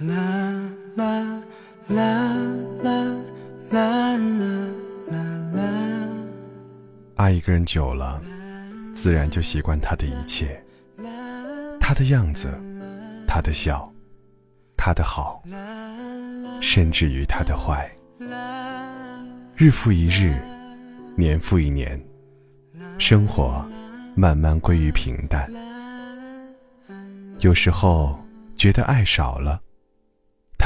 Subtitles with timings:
[0.00, 0.16] 啦
[0.96, 1.04] 啦
[1.88, 2.34] 啦
[2.78, 3.04] 啦
[3.70, 4.16] 啦
[5.10, 5.18] 啦
[5.54, 5.62] 啦。
[7.16, 8.18] 爱一个人久了，
[8.94, 10.58] 自然就习惯他的一切，
[11.78, 12.48] 他的样子，
[13.28, 13.92] 他的笑，
[14.74, 15.42] 他的好，
[16.62, 17.90] 甚至于他的坏。
[19.54, 20.40] 日复一日，
[21.14, 22.02] 年复一年，
[22.98, 23.62] 生活
[24.14, 25.46] 慢慢归于平淡。
[27.40, 28.18] 有时候
[28.56, 29.60] 觉得爱少了，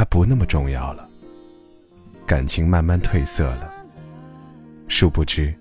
[0.05, 1.09] 不那么重要了，
[2.27, 3.73] 感情慢慢褪色了。
[4.89, 5.55] 殊不知，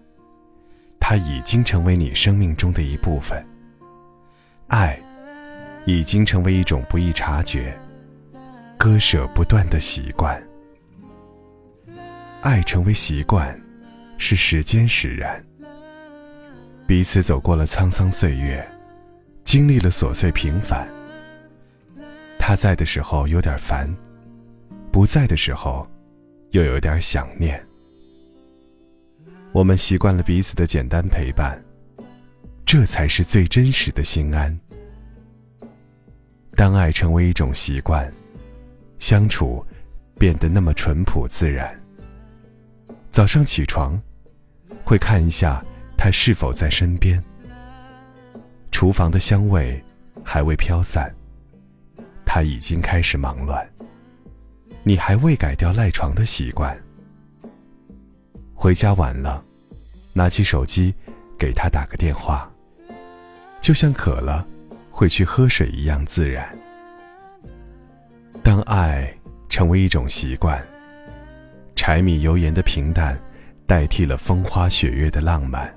[0.99, 3.44] 他已经成为你生命中的一部分。
[4.68, 4.99] 爱，
[5.85, 7.77] 已经成为一种不易察觉、
[8.77, 10.41] 割舍不断的习惯。
[12.41, 13.60] 爱成为习惯，
[14.18, 15.44] 是时间使然。
[16.85, 18.66] 彼此走过了沧桑岁月，
[19.46, 20.88] 经历了琐碎平凡。
[22.38, 23.90] 他在的时候有点烦，
[24.94, 25.88] 不在的时候，
[26.52, 27.60] 又有点想念。
[29.52, 31.60] 我们习惯了彼此的简单陪伴，
[32.63, 34.55] 这才是最真实的心安。
[36.55, 38.13] 当爱成为一种习惯，
[39.00, 39.66] 相处
[40.20, 41.76] 变得那么淳朴自然。
[43.10, 44.00] 早上起床，
[44.84, 45.66] 会看一下
[45.98, 47.22] 他是否在身边。
[48.70, 49.84] 厨房的香味
[50.24, 51.12] 还未飘散，
[52.24, 53.68] 他已经开始忙乱。
[54.84, 56.77] 你还未改掉赖床的习惯。
[58.53, 59.43] 回家晚了，
[60.13, 60.93] 拿起手机
[61.39, 62.49] 给他打个电话，
[63.61, 64.45] 就像渴了
[64.91, 66.47] 会去喝水一样自然。
[68.44, 69.11] 当爱
[69.47, 70.61] 成为一种习惯。
[71.75, 73.19] 柴米油盐的平淡，
[73.66, 75.73] 代替了风花雪月的浪漫。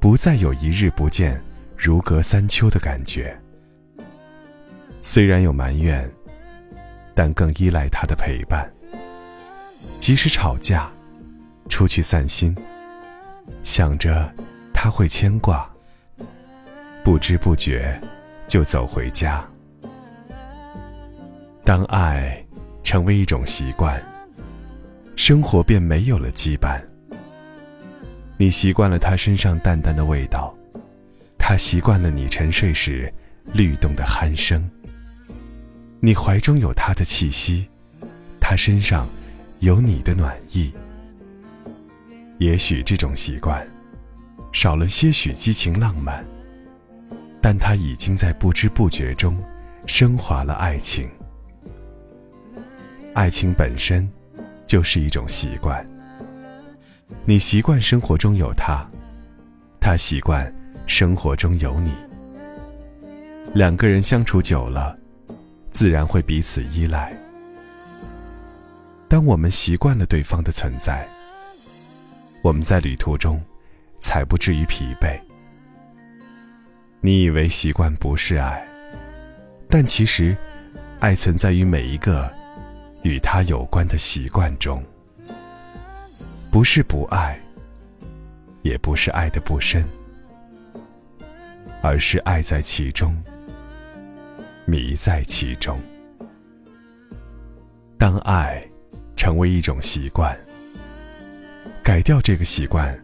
[0.00, 1.40] 不再有一日不见，
[1.76, 3.36] 如隔三秋的感觉。
[5.00, 6.10] 虽然有埋怨，
[7.14, 8.70] 但更依赖他的陪伴。
[10.00, 10.90] 即使吵架，
[11.68, 12.56] 出去散心，
[13.62, 14.32] 想着
[14.72, 15.68] 他会牵挂，
[17.02, 17.98] 不知不觉
[18.46, 19.44] 就走回家。
[21.64, 22.44] 当爱
[22.82, 24.02] 成为一种习惯。
[25.16, 26.82] 生活便没有了羁绊。
[28.36, 30.52] 你习惯了他身上淡淡的味道，
[31.38, 33.14] 他习惯了你沉睡时
[33.52, 34.68] 律动的鼾声。
[36.04, 37.66] 你怀中有他的气息，
[38.38, 39.08] 他身上
[39.60, 40.70] 有你的暖意。
[42.36, 43.66] 也许这种习惯
[44.52, 46.22] 少了些许激情浪漫，
[47.40, 49.42] 但它已经在不知不觉中
[49.86, 51.10] 升华了爱情。
[53.14, 54.06] 爱情本身。
[54.66, 55.86] 就是一种习惯。
[57.26, 58.84] 你习惯生活中有他，
[59.78, 60.52] 他习惯
[60.86, 61.92] 生活中有你。
[63.54, 64.98] 两个人相处久了，
[65.74, 67.12] 自然会彼此依赖。
[69.08, 71.06] 当我们习惯了对方的存在，
[72.42, 73.42] 我们在旅途中
[73.98, 75.20] 才不至于疲惫。
[77.00, 78.64] 你以为习惯不是爱，
[79.68, 80.34] 但其实，
[81.00, 82.32] 爱存在于每一个。
[83.02, 84.82] 与他有关的习惯中，
[86.50, 87.38] 不是不爱，
[88.62, 89.86] 也不是爱的不深，
[91.82, 93.14] 而是爱在其中，
[94.66, 95.78] 迷在其中。
[97.98, 98.62] 当爱
[99.16, 100.36] 成为一种习惯，
[101.82, 102.98] 改掉这个习惯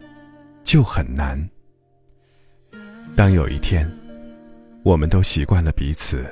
[0.63, 1.49] 就很难。
[3.15, 3.89] 当有一天，
[4.83, 6.25] 我们都习惯了彼此，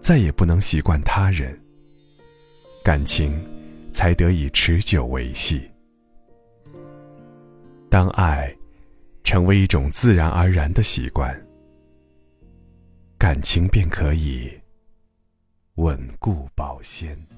[0.00, 1.58] 再也不能习惯他人。
[2.84, 3.34] 感情
[3.92, 5.68] 才得以持久维系。
[7.90, 8.54] 当爱
[9.24, 11.45] 成为一种自然而然的习惯，
[13.18, 14.52] 感情便可以
[15.76, 17.35] 稳固保鲜。